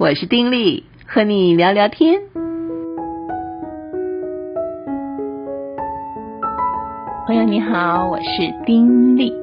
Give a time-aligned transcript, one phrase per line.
[0.00, 2.22] 我是丁力，和你聊聊天。
[7.26, 9.34] 朋友你好，我是丁力。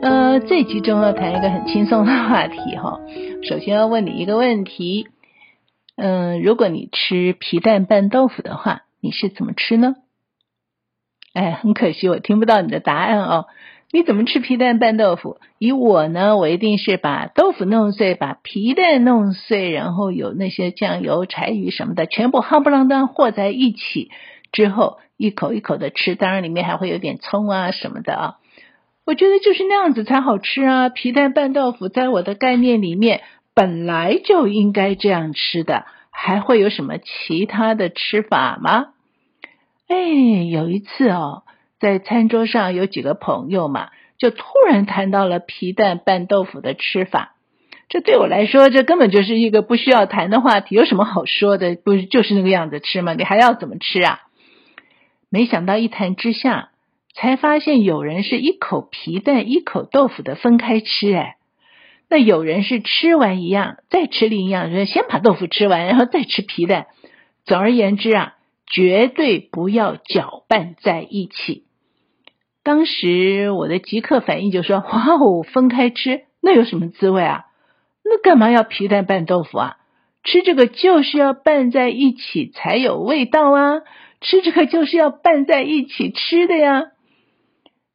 [0.00, 2.98] 呃，这集中要谈一个很轻松的话题哈。
[3.46, 5.06] 首先要问你一个问题，
[5.96, 9.96] 嗯、如果你吃皮蛋拌豆腐的话，你是怎么吃呢？
[11.34, 13.44] 哎，很可惜我听不到你的答案哦。
[13.92, 15.38] 你怎么吃皮蛋拌豆腐？
[15.58, 24.10] 以我呢，我一定是把豆腐弄碎，把皮蛋弄碎，然后有那些酱油、柴鱼什么的，全部夯不啷当和在一起，
[24.52, 26.14] 之后一口一口的吃。
[26.14, 28.34] 当然里面还会有点葱啊什么的啊。
[29.06, 30.88] 我觉得就是那样子才好吃啊！
[30.88, 33.22] 皮蛋拌豆腐在我的概念里面
[33.54, 38.88] 本来就应该这样吃的，还会有什么其他的吃法吗？
[39.86, 39.96] 哎，
[40.50, 41.44] 有一次哦。
[41.78, 47.34] 在餐桌上有几个朋友嘛，就突然谈到了皮蛋拌豆腐的吃法。
[47.88, 51.76] 这对我来说，这根本就是一个不需要谈的话题，有什么好说的？
[51.76, 53.14] 不就是那个样子吃吗？
[53.14, 54.22] 你还要怎么吃啊？
[55.30, 56.70] 没想到一谈之下，
[57.14, 61.36] 才发现有人是一口皮蛋一口豆腐的分开吃，哎，
[62.08, 66.86] 那有人是吃完一样再吃另一样，就是先把豆腐吃完，然后再吃皮蛋。
[67.44, 68.34] 总而言之啊，
[68.66, 71.65] 绝对不要搅拌在一起。
[72.66, 77.44] 当时我的即刻反应就说：“哇哦，分开吃那有什么滋味啊？
[78.04, 79.76] 那干嘛要皮蛋拌豆腐啊？
[80.24, 83.82] 吃这个就是要拌在一起才有味道啊！
[84.20, 86.86] 吃这个就是要拌在一起吃的呀。”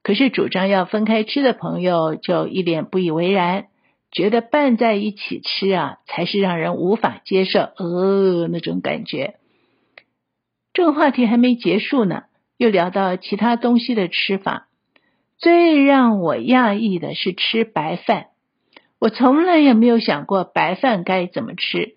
[0.03, 3.66] 可是主张要分开吃的朋友就一脸不以为然，
[4.09, 9.35] 觉得拌在一起吃啊才是让人无法接受，呃，那种感觉。
[10.72, 12.23] 这个话题还没结束呢。
[12.61, 14.67] 又聊到其他东西的吃法，
[15.39, 18.27] 最让我讶异的是吃白饭。
[18.99, 21.95] 我从来也没有想过白饭该怎么吃。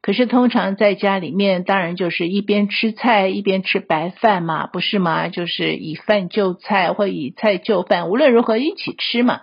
[0.00, 5.28] 可是通常在家里面，当然就是一边吃菜一边吃白饭嘛，不是吗？
[5.28, 9.42] 就是以饭就菜或以菜就饭，无论如何一起吃嘛。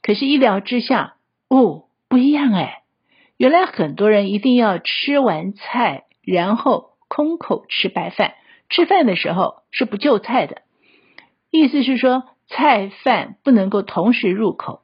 [0.00, 1.16] 可是意料之下，
[1.50, 2.84] 哦，不一样哎！
[3.36, 8.32] 原来很多人一定要吃完菜，然后空口吃白饭。
[8.68, 10.62] 吃饭的时候是不就菜的，
[11.50, 14.82] 意思是说菜饭不能够同时入口。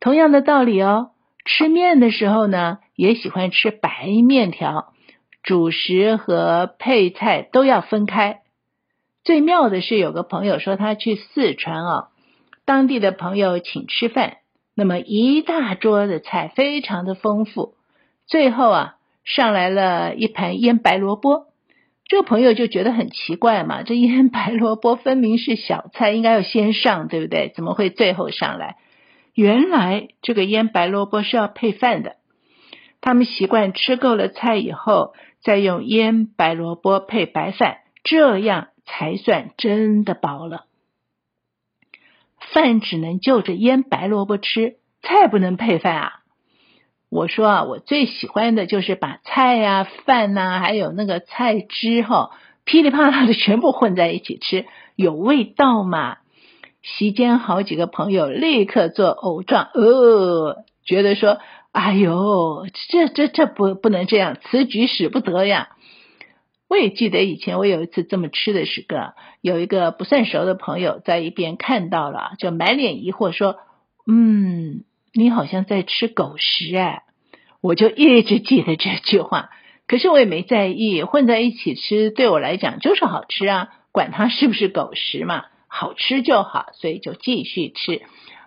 [0.00, 1.10] 同样的道理哦，
[1.44, 4.92] 吃面的时候呢，也喜欢吃白面条，
[5.42, 8.40] 主食和配菜都要分开。
[9.24, 12.08] 最妙的是，有个朋友说他去四川啊，
[12.64, 14.38] 当地的朋友请吃饭，
[14.74, 17.74] 那么一大桌的菜非常的丰富，
[18.26, 21.46] 最后啊上来了一盘腌白萝卜。
[22.08, 27.52] 这个朋友就觉得很奇怪嘛，这腌白萝卜分明是小菜，应该要先上，对不对？
[27.54, 28.76] 怎么会最后上来？
[29.34, 32.16] 原来这个腌白萝卜是要配饭的。
[33.00, 40.66] 他们习惯吃够了菜以后，再用腌白萝卜配白饭，这样才算真的饱了。
[42.38, 46.12] 饭只能就着腌白萝卜吃，菜不能配饭啊。
[47.16, 52.30] 我说啊，我最喜欢的就是把菜呀、饭呐，还有那个菜汁哈，
[52.66, 54.66] 噼里啪啦的全部混在一起吃，
[54.96, 56.18] 有味道嘛。
[56.82, 61.38] 席间好几个朋友立刻做偶状，呃，觉得说，
[61.72, 65.70] 哎呦，这这这不不能这样，此举使不得呀。
[66.68, 73.56] 我也记得以前我有一次这么吃的时刻，有一个不算熟的朋友在一边看到了，就满脸疑惑说，
[74.06, 74.84] 嗯。
[75.18, 77.04] 你好像在吃狗食哎，
[77.66, 79.50] 我就一直记得这句话，
[79.88, 88.02] 可是我也没在意，混在一起吃对我来讲就是好吃啊，管它是不是狗食嘛，好吃就好，所以就继续吃，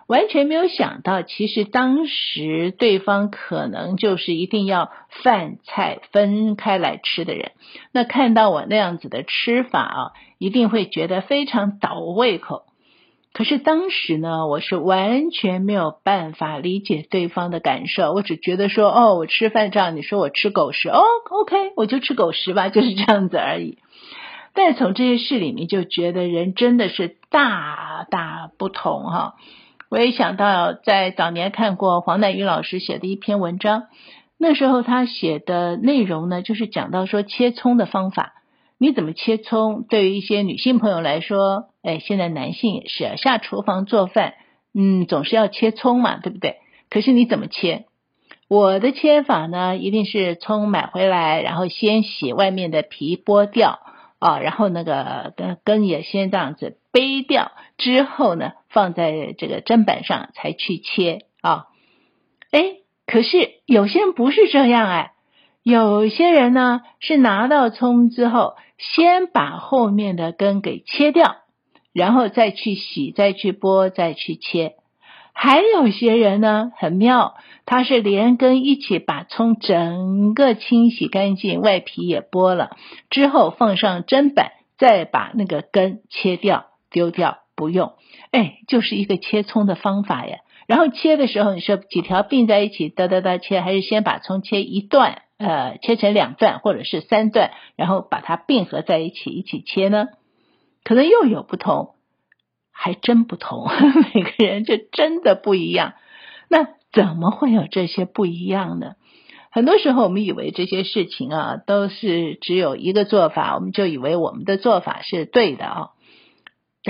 [0.06, 4.90] 完全没有想到，其实当时对方可能就是一定要
[5.22, 7.52] 饭菜分开来吃的人，
[7.92, 12.62] 那看到我那样子的吃法啊，一定会觉得非常倒胃口。
[13.32, 23.78] 可是当时呢，我是完全没有办法理解对方的感受，我只觉得说，哦，我吃饭这样，你说我吃狗食，哦，OK，我就吃狗食吧， 就是这样子而已。
[24.52, 29.34] 但从这些事里面就觉得人真的是大大不同哈。
[29.90, 33.84] 我也想到在早年看过黄乃瑜老师写的一篇文章，
[34.38, 38.34] 那时候他写的内容呢，就是讲到说切葱的方法。
[38.82, 39.84] 你怎么切葱？
[39.90, 44.36] 对于一些女性朋友来说，哎，现在男性也是，下厨房做饭，
[44.72, 46.56] 嗯，总是要切葱嘛，对不对？
[46.88, 47.84] 可是你怎么切？
[48.48, 53.80] 我的切法呢，一定是葱买回来，然后先洗外面的皮剥掉
[54.18, 61.66] 啊，然后那个根根也先这样子掰掉，之后呢，放在这个砧板上才去切啊。
[62.50, 62.76] 哎，
[63.06, 65.12] 可是有些人不是这样哎，
[65.62, 71.36] 有些人呢是拿到葱之后，先把后面的根给切掉，
[71.92, 74.74] 然后再去洗，再去剥，再去切。
[75.32, 77.34] 还有些人呢很妙，
[77.66, 82.76] 他是连根一起把葱整个清洗干净，外皮也剥了，
[83.10, 87.92] 之后放上砧板，再把那个根切掉，丢掉不用。
[88.32, 90.38] 哎，就是一个切葱的方法呀。
[90.66, 100.08] 然后切的时候，你说几条并在一起哒哒哒切，还是先把葱切一段，呃，切成两段或者是三段，然后把它并合在一起一起切呢？
[100.84, 101.94] 可能又有不同。
[102.72, 103.68] 还真不同，
[104.14, 105.92] 每个人就真的不一样。
[106.48, 108.94] 那怎么会有这些不一样呢？
[109.50, 115.88] 很多时候我们以为这些事情啊，都是只有一个做法，我们就以为我们的做法是对的啊，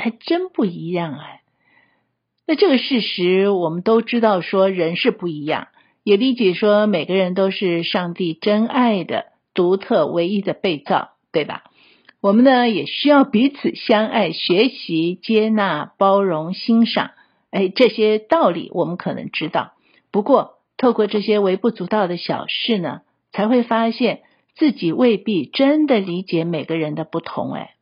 [0.00, 1.40] 还真不一样哎。
[2.46, 5.68] 那这个事实我们都知道，说人是不一样，
[6.02, 11.64] 也理解说每个人都是上帝真爱的独特唯一的被造，对吧？
[12.20, 17.12] 我们呢也需要彼此相爱、学习、接纳、包容、欣赏。
[17.50, 19.72] 哎，这些道理我们可能知道，
[20.10, 23.00] 不过透过这些微不足道的小事呢，
[23.32, 24.22] 才会发现
[24.54, 27.52] 自己未必真的理解每个人的不同。
[27.52, 27.74] 哎，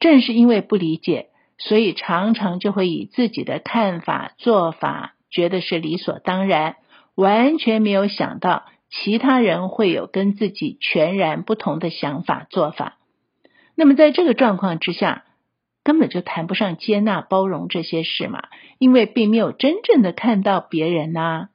[0.00, 1.26] 正是因为不理解，
[1.58, 6.76] 所以常常就会以自己的看法、做法觉得是理所当然，
[7.16, 12.98] 完全没有想到其他人会有跟自己全然不同的想法、做法。
[13.74, 15.24] 那么，在这个状况之下，
[15.82, 18.44] 根本就谈不上接纳、包容这些事嘛，
[18.78, 21.48] 因为并没有真正的看到别人呐、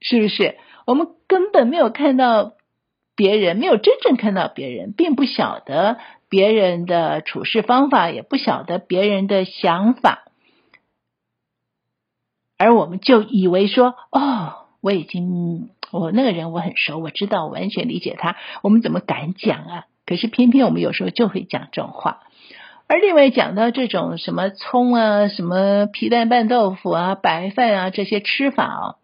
[0.00, 0.56] 是不是？
[0.86, 2.54] 我们根本没有看到
[3.14, 5.98] 别人，没有真正看到别人，并不晓得
[6.28, 10.24] 别人的处事方法，也不晓得别人的想法，
[12.62, 19.86] 而我们就以为说，哦，我已经，我那个人我很熟，我知道，完全理解他，我们怎么敢讲啊？
[20.06, 22.22] 可是偏偏我们有时候就会讲这种话，
[22.86, 28.94] 而另外讲到这种什么葱啊、什么皮蛋拌豆腐啊、白饭啊这些吃法啊，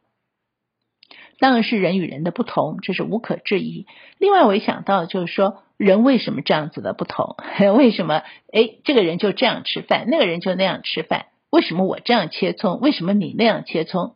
[1.40, 3.86] 当然是人与人的不同，这是无可置疑。
[4.18, 7.36] 另外我也想到就是说，人为什么这样子的不同？
[7.76, 8.22] 为什么
[8.52, 11.26] 哎这个人就这样吃饭，那个人就那样吃饭？
[11.50, 12.80] 为什么我这样切葱？
[12.80, 14.14] 为什么你那样切葱？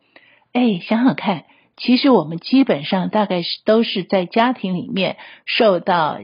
[0.51, 1.45] 哎，想想看，
[1.77, 6.19] 其实我们基本上大概是都是在家庭里面受到。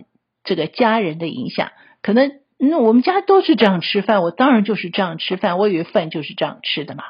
[0.46, 7.04] 这个家人的影响，可能嗯，我们家都是这样吃饭，我当然就是这样吃饭，我以为饭就是这样吃的嘛，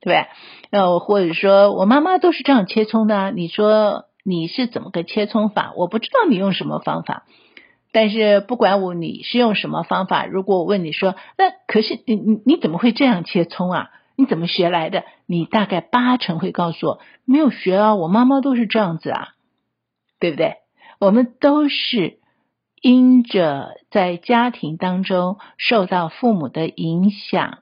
[0.00, 0.80] 对不对？
[0.80, 5.74] 呃，或者说我妈妈都是这样切葱的，你说你是怎么个切葱法？
[5.76, 7.24] 我不知道你用什么方法，
[7.92, 13.90] 但是不管我你是用什么方法，如果我问你说，那可是你你你怎么会这样切葱啊？
[14.16, 15.04] 你怎么学来的？
[15.26, 19.28] 你大概八成会告诉我，没有学啊，我妈妈都是这样子啊，
[20.18, 20.56] 对不对？
[20.98, 22.18] 我们都是。
[22.84, 27.58] 因着在家庭当中受到父母的影响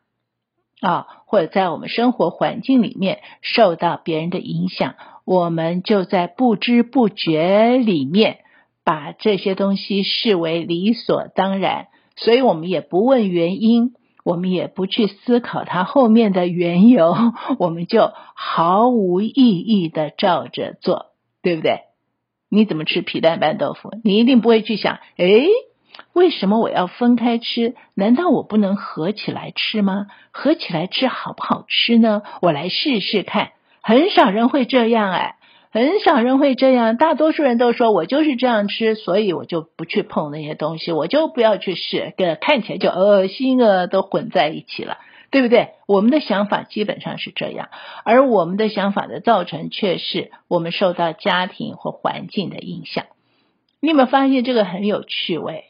[0.80, 4.94] 啊，或者在我们生活环境里面受到别人的影响，
[5.26, 8.38] 我们就在不知不觉里面
[8.84, 13.92] 把这些东西视为理所当然，所以我们也不问原因，
[14.24, 17.14] 我们也不去思考它后面的缘由，
[17.58, 21.06] 我们就毫无意义的照着做，
[21.42, 21.80] 对不对？
[22.50, 23.92] 你怎么吃皮蛋拌豆腐？
[24.02, 25.46] 你一定不会去想，诶，
[26.12, 27.76] 为什么我要分开吃？
[27.94, 30.06] 难道我不能合起来吃吗？
[30.32, 32.22] 合起来吃好不好吃呢？
[32.42, 33.52] 我来试试看。
[33.82, 35.36] 很少人会这样，哎，
[35.70, 36.96] 很少人会这样。
[36.96, 44.98] 大多数人都说我就是这样吃，所以我就不去碰那些东西，我就不要去试，这看起来就恶心啊，都混在一起了。
[45.32, 45.74] 对不对？
[45.86, 47.68] 我们的想法基本上是这样，
[48.02, 53.04] 而我们的想法的造成却是我们受到家庭或环境的影响。
[53.80, 55.66] 你有没有发现这个很有趣味？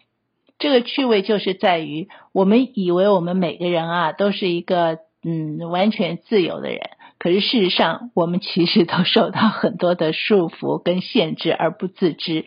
[0.59, 6.81] 这个趣味就是在于我们以为我们每个人啊都是一个嗯完全自由的人，
[7.21, 12.47] 可是事实上我们其实都受到很多的束缚跟限制而不自知。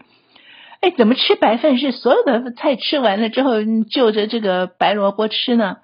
[0.82, 5.78] 哎，怎么吃白饭是所有的菜吃完了之后就着这个白萝卜吃呢？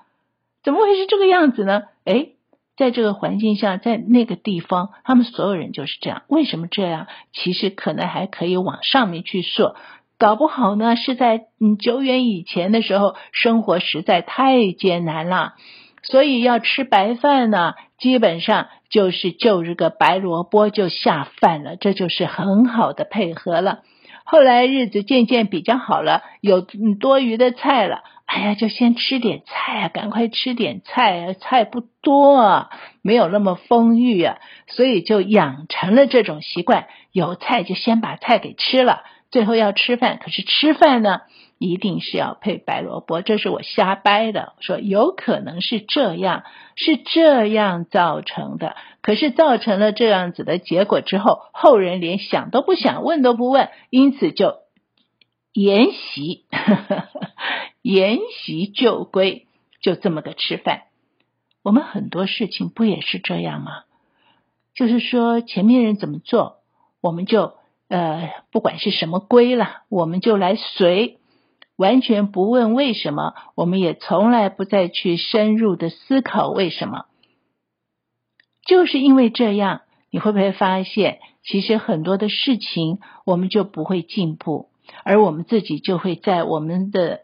[0.63, 1.83] 怎么会是这个样子呢？
[2.03, 2.33] 诶，
[2.75, 6.23] 在这个环境下，在那个地方，他们所有人就是这样。
[6.27, 7.07] 为什么这样？
[7.31, 9.75] 其实可能还可以往上面去说，
[10.17, 15.53] 搞不好呢是在嗯久远以前的时候，生活实在太艰难了，
[16.01, 23.79] 所以要吃白饭呢，基本上就是就这个白萝卜就下饭了，这就是很好的配合了。
[24.23, 28.03] 后来日子渐渐比较好了，有多余的菜了。
[28.25, 32.69] 哎呀，就先吃点菜啊，赶快吃点菜啊，菜不多啊，
[33.01, 34.37] 没有那么丰裕啊，
[34.67, 41.21] 所以就养成了这种习惯，有菜就先把菜给吃了，最后要吃饭，可是吃饭呢，
[41.57, 46.43] 一定是要配白萝卜，这是我瞎掰的，说有可能是这样，
[46.75, 54.55] 是这样造成的，可是造成了这样子的结果之后，后人连想都不想，问都不问，因此就
[55.53, 56.45] 沿袭。
[57.81, 59.47] 沿袭旧规，
[59.81, 60.83] 就这么个吃饭。
[61.63, 63.83] 我们很多事情不也是这样吗？
[64.75, 66.57] 就是说，前面人怎么做，
[67.01, 67.53] 我们就
[67.89, 71.17] 呃，不管是什么规了，我们就来随，
[71.75, 77.05] 完全不问为什么，我们也从来不再去深入的思考为什么。
[78.65, 79.81] 就是因为这样，
[80.11, 84.69] 你会不会发现，其实很多的事情我们就不会进步，
[85.03, 87.21] 而我们自己就会在我们的。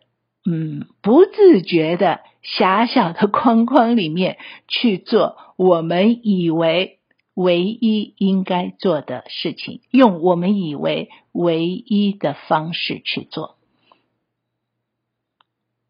[0.47, 6.99] 嗯，不自觉的狭小的 框框里面去做我们以为
[7.35, 13.57] 唯一应该做的事情，用我们以为唯一的方式去做，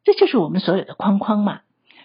[0.03, 1.61] 这就是我们所有的框框嘛。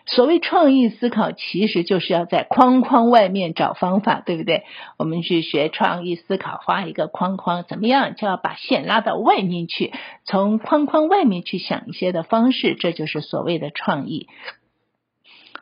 [0.07, 4.65] 所谓创意思考，其实就是要在框框外面找方法，对不对？
[4.97, 8.15] 我们去学创意思考，画一个框框，怎么样？
[8.17, 9.93] 就要把线拉到外面去，
[10.25, 14.29] 从框框外面去想一些的方式，这就是所谓的创意。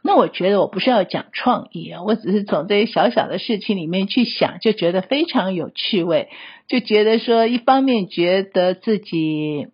[0.09, 6.31] 那我觉得我不是要讲创意啊，我只是从这些小小的事情里面去想，就觉得非常有趣味，
[6.67, 9.69] 就觉得说，一方面觉得自己。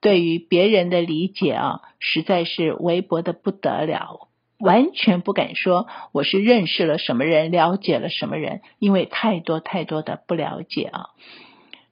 [0.00, 11.06] 对于别人的理解啊，实在是微薄的不得了，完全不敢说我是认识了什么人，了解了什么人，因为太多太多的不了解啊。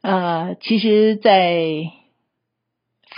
[0.02, 1.92] 呃，其实，在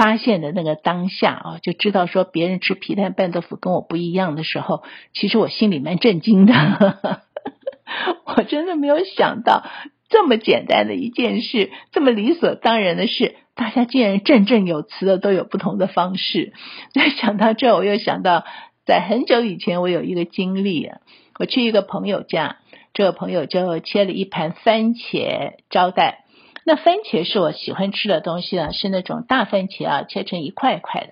[0.02, 4.82] 发现的那个当下啊，就知道说别人吃皮蛋拌豆腐跟我不一样的时候，
[5.14, 6.52] 其实我心里蛮震惊的，
[8.26, 9.62] 我真的没有想到
[10.08, 13.36] 这么简单的一件事，这么理所当然的事。
[13.54, 16.52] 大家竟然振振有词的都有不同的方式。
[16.94, 18.44] 那想到这，我又想到
[18.84, 20.98] 在很久以前，我有一个经历啊。
[21.38, 22.56] 我去一个朋友家，
[22.92, 26.21] 这个朋友就切了一盘番茄招待。
[26.64, 31.08] 那番茄是我喜欢吃的东西啊，是那种大番茄啊，切成一块一块的。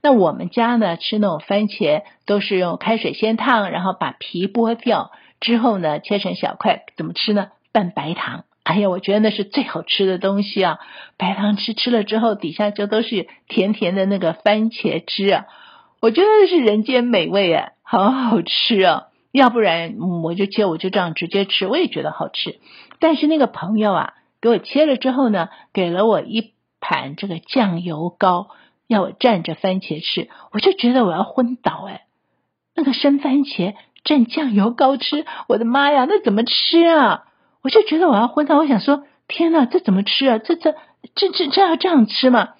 [0.00, 6.84] 那我们家呢，吃那种番茄都是用开水先烫，然后把皮剥掉之后呢，切成小块。
[6.96, 7.48] 怎么吃呢？
[7.72, 8.44] 拌白糖。
[8.62, 10.78] 哎呀，我觉得那是最好吃的东西啊！
[11.18, 15.44] 白糖吃吃了之后，底下就都是甜甜的那个番茄汁啊，
[16.00, 19.08] 我觉得是人间美味啊，好好吃啊！
[19.32, 22.58] 要不然我就切，我就这样直接吃，我也觉得好吃。
[23.00, 28.50] 但是那个朋友啊，给我切了之后呢，给了我一盘这个酱油膏，
[28.86, 32.02] 要我蘸着番茄吃，我就觉得我要昏倒哎！
[32.74, 33.72] 那个生番茄
[34.04, 37.24] 蘸酱油膏吃，我的妈呀，那怎么吃啊？
[37.62, 40.36] 我就觉得我要昏倒，我想说，天哪，这怎么吃啊？
[40.36, 40.74] 这这
[41.14, 42.50] 这这这要这样吃吗？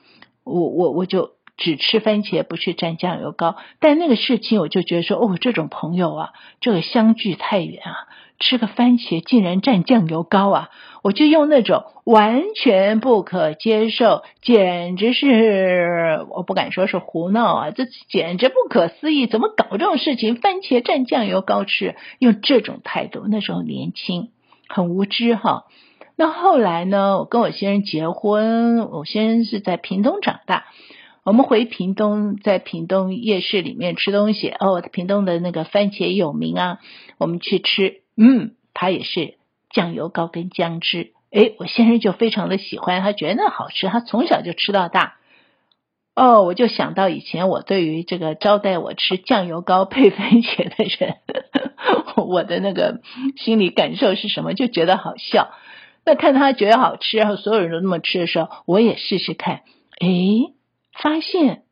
[0.42, 3.56] 我我我就只吃番茄，不去蘸酱油膏。
[3.78, 10.70] 但那个事情，我就觉得说，哦，这种朋友啊，这个相距太远啊，吃个番茄竟然蘸酱油膏啊！
[11.02, 20.36] 我就用那种完全不可接受，简直是我不敢说是胡闹啊，这简直不可思议，怎么搞这种事情？
[20.36, 24.30] 番茄蘸酱油膏吃，用这种态度，那时候年轻。
[24.66, 25.66] 很无知哈，
[26.16, 27.18] 那后来呢？
[27.18, 30.64] 我跟我先生结婚，我先生是在屏东长大。
[31.22, 36.78] 我们回屏东，在屏东夜市里面吃东西哦，屏东的那个番茄有名啊，
[37.18, 39.34] 我们去吃，嗯，他也是
[39.70, 45.16] 酱油膏跟姜汁，诶，我先生就非常的喜欢，他觉得那好吃，他从小就吃到大。
[46.14, 51.16] 哦，我就想到以前我对于这个招待我吃酱油膏配番茄的人。
[52.16, 53.00] 我的那个
[53.36, 54.54] 心理感受是什么？
[54.54, 55.50] 就觉得好笑。
[56.06, 59.62] 那看他觉得好吃，然后所有人都那么吃的时候，我也试试看。
[60.00, 60.52] 诶，
[60.92, 61.64] 发现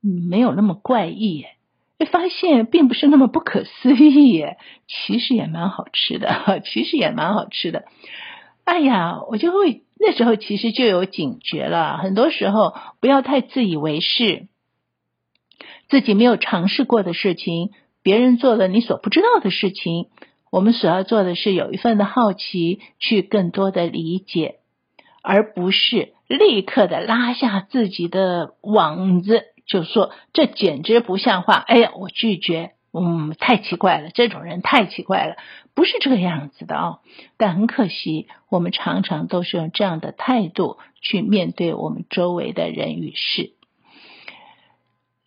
[0.00, 1.56] 没有那么怪异耶，
[2.04, 7.84] 发现并不是那么不可思议耶，其实也蛮好吃的，其实也蛮好吃的。
[8.64, 11.98] 哎呀，我就会那时候其实就有警觉了。
[11.98, 14.46] 很多时候不要太自以为是，
[15.88, 17.70] 自己没有尝试过的事情。
[18.04, 20.06] 别人做了你所不知道的事情，
[20.50, 24.56] 我们所要做的是有一份的好奇，去更多的理解，
[25.22, 31.56] 而不是立刻的拉下自己的网子，就说这简直不像话。
[31.56, 35.36] 哎呀，我拒绝，嗯，太奇怪了，这种人太奇怪了，
[35.74, 36.98] 不是这个样子的哦。
[37.36, 43.52] 但很可惜，我们常常都是用这样的态度去面对我们周围的人与事。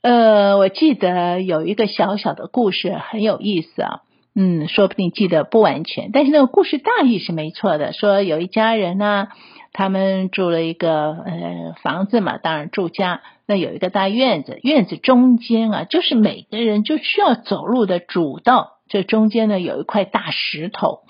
[0.02, 4.02] 呃，我记得有一个小小的故事很有意思啊，
[4.36, 7.92] 嗯，说不定记得不完全，但是那个故事大意是没错的。
[7.92, 9.30] 说有一家人呢，
[9.74, 21.02] 他们住了一个呃房子嘛，当然住家，那有一个大院子，院子中间啊，就是每个人就需要走路的主道，这中间呢有一块大石头。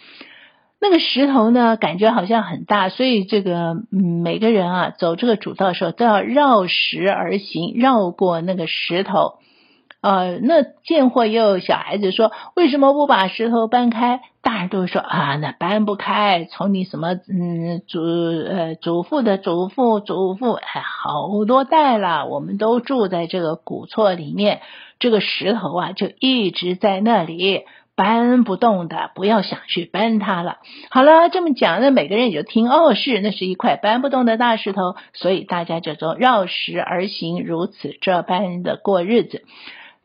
[0.82, 9.40] 那个石头呢，感觉好像很大，所以这个嗯，每个人啊走这个主道的时候都要绕石而行，绕过那个石头。
[10.06, 14.22] 呃，那见货也有小孩子说，为什么不把石头搬开？
[14.44, 24.62] 大人都说啊，那搬不开，从你什么嗯祖呃祖父的祖父祖父，哎，好多代了，我们都住在这个古厝里面，
[25.00, 27.64] 这个石头啊就一直在那里。
[27.98, 30.58] 搬不动的，不要想去搬它了。
[30.90, 39.46] 好了，这么讲，那每个人也就听哦，是，那是一块搬不动的大石头，所以大家就做绕石而行，如此这般的过日子。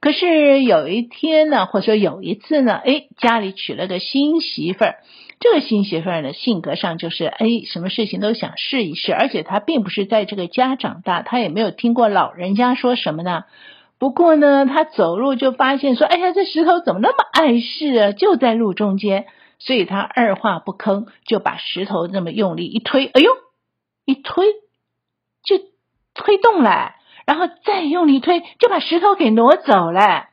[0.01, 4.97] 可是有一天呢，或者说有一次呢，哎，家里娶了个新媳妇儿，
[5.39, 13.45] 这个新媳妇儿呢，性格上就是哎，什么事情都想试一试，而且她并不是在这个家长大，她也没有听过老人家说什么呢。
[13.99, 18.13] 不过呢，他走路就发现说：“哎呀，这石头怎么那么碍事啊？
[18.13, 19.27] 就在路中间。”
[19.63, 23.31] 所以他二话不吭就把石头那么用力一推，哎呦，
[24.07, 24.47] 一推
[25.45, 25.59] 就
[26.15, 26.95] 推动了，
[27.31, 30.25] 然后再用力推，就把石头给挪走了。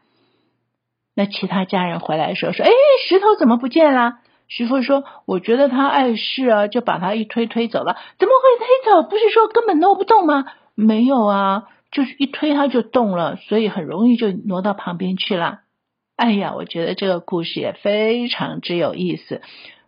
[1.16, 2.72] 那其他家人回来说：“说，哎，
[3.08, 4.16] 石头怎么不见了？”
[4.50, 7.98] 媳妇说：“我觉得他碍事啊，就把他一推推走了。
[8.18, 9.08] 怎么会推走？
[9.08, 10.46] 不是说根本挪不动吗？
[10.74, 15.60] 没有啊。”就是一推它就动了，所以很容易就挪到旁边去了。
[16.16, 19.44] 哎呀，我觉得这个故事也非常之有意思，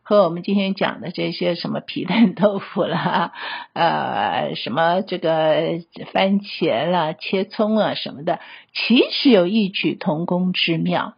[0.09, 3.31] 和我们今天讲的这些什么皮蛋豆腐啦，
[3.73, 8.39] 呃，什么这个番茄啦、切葱啊什么的，
[8.73, 11.13] 其实有异曲同工之妙。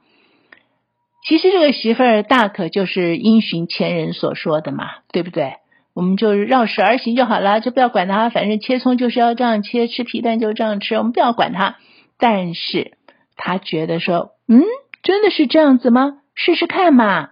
[1.26, 5.54] 其实这个媳妇儿大可就是因循前人所说的嘛，对不对？
[5.94, 8.30] 我们就绕石而行就好了，就不要管它。
[8.30, 11.77] 反正切葱就是要这样切，吃皮蛋就这样吃，我们不要管它。
[12.18, 12.98] 但是
[13.38, 14.62] 他觉得说，嗯，
[15.01, 16.18] 真的是这样子吗？
[16.36, 17.30] 试试看嘛。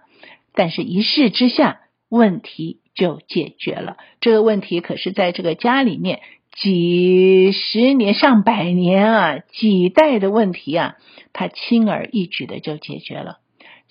[0.54, 3.96] 但是一试之下，问题就解决了。
[4.20, 6.20] 这个问题可是在这个家里面
[6.52, 10.96] 几十年、上百年啊，几代的问题啊，
[11.32, 13.38] 他轻而易举的就解决了。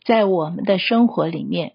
[0.03, 1.73] 在我们的生活里面，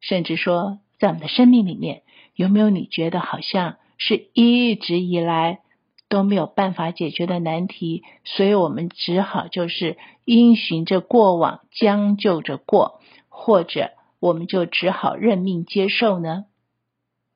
[0.00, 0.80] 甚至说。
[1.00, 2.02] 在我们的生命里面，
[2.34, 5.60] 有没有你觉得好像是一直以来
[6.08, 8.02] 都没有办法解决的难题？
[8.24, 13.00] 所以我们只好就是因循着过往，将就着过，
[13.40, 16.44] 或者我们就只好认命接受呢？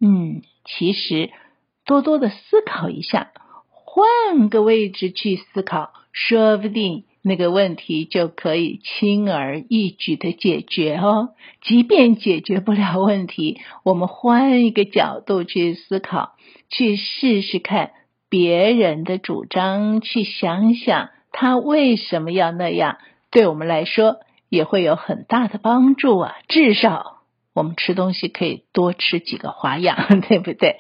[0.00, 1.30] 嗯，其实
[1.86, 3.30] 多多的思考一下，
[3.70, 7.04] 换个位置去思考，说不定。
[7.24, 11.34] 那个问题就可以轻而易举的解决哦。
[11.60, 16.32] 即便解决不了问题，我们换一个角度去思考，
[16.68, 17.92] 去试试看
[18.28, 22.98] 别人的主张，去想想他为什么要那样，
[23.30, 24.16] 对我们来说
[24.52, 26.36] 也会有很大的帮助啊。
[26.46, 27.22] 至少
[27.54, 29.96] 我们吃东西可以多吃几个花样，
[30.28, 30.76] 对不对？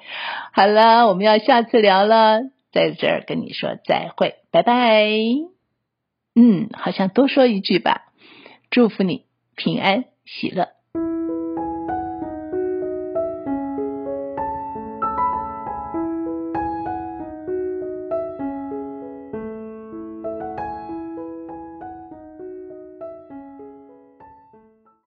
[0.52, 5.08] 好了，我们要下次聊了，在这儿跟你说再会，拜拜。
[6.34, 8.12] 嗯，好像多说一句吧，
[8.70, 9.24] 祝福你
[9.56, 10.68] 平安喜乐。